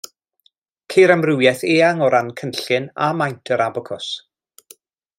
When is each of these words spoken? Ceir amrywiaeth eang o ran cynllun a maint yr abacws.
Ceir 0.93 1.13
amrywiaeth 1.15 1.61
eang 1.75 2.03
o 2.05 2.07
ran 2.15 2.33
cynllun 2.41 2.91
a 3.09 3.13
maint 3.23 3.55
yr 3.57 3.67
abacws. 3.71 4.13